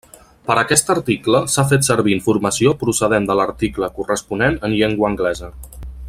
Per 0.45 0.53
a 0.53 0.61
aquest 0.61 0.87
article 0.93 1.41
s'ha 1.55 1.65
fet 1.73 1.85
servir 1.89 2.15
informació 2.17 2.73
procedent 2.85 3.31
de 3.31 3.37
l'article 3.41 3.91
corresponent 3.99 4.61
en 4.69 4.75
llengua 4.79 5.11
anglesa. 5.15 5.53